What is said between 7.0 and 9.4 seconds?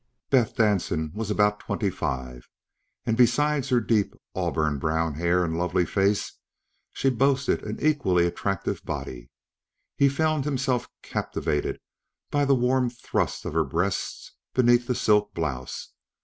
boasted an equally attractive body.